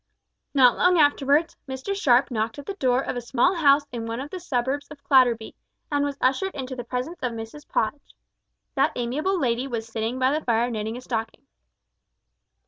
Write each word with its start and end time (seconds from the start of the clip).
Not 0.55 0.75
long 0.79 0.97
afterwards, 0.97 1.55
Mr 1.69 1.95
Sharp 1.95 2.31
knocked 2.31 2.57
at 2.57 2.65
the 2.65 2.73
door 2.73 3.01
of 3.03 3.15
a 3.15 3.21
small 3.21 3.53
house 3.57 3.85
in 3.91 4.07
one 4.07 4.19
of 4.19 4.31
the 4.31 4.39
suburbs 4.39 4.87
of 4.89 5.03
Clatterby, 5.03 5.53
and 5.91 6.03
was 6.03 6.17
ushered 6.19 6.55
into 6.55 6.75
the 6.75 6.83
presence 6.83 7.19
of 7.21 7.33
Mrs 7.33 7.67
Podge. 7.67 8.15
That 8.73 8.93
amiable 8.95 9.39
lady 9.39 9.67
was 9.67 9.85
seated 9.85 10.17
by 10.17 10.33
the 10.33 10.43
fire 10.43 10.71
knitting 10.71 10.97
a 10.97 11.01
stocking. 11.01 11.45